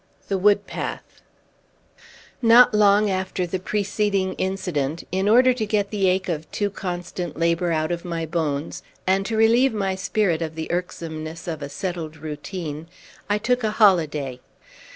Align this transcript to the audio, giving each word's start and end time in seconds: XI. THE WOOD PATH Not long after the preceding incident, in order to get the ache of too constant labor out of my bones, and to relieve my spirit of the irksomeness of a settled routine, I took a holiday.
XI. 0.23 0.29
THE 0.29 0.37
WOOD 0.39 0.65
PATH 0.65 1.21
Not 2.41 2.73
long 2.73 3.11
after 3.11 3.45
the 3.45 3.59
preceding 3.59 4.33
incident, 4.33 5.03
in 5.11 5.29
order 5.29 5.53
to 5.53 5.63
get 5.67 5.91
the 5.91 6.07
ache 6.09 6.27
of 6.27 6.49
too 6.51 6.71
constant 6.71 7.37
labor 7.37 7.71
out 7.71 7.91
of 7.91 8.03
my 8.03 8.25
bones, 8.25 8.81
and 9.05 9.27
to 9.27 9.37
relieve 9.37 9.75
my 9.75 9.93
spirit 9.93 10.41
of 10.41 10.55
the 10.55 10.71
irksomeness 10.71 11.47
of 11.47 11.61
a 11.61 11.69
settled 11.69 12.17
routine, 12.17 12.87
I 13.29 13.37
took 13.37 13.63
a 13.63 13.69
holiday. 13.77 14.39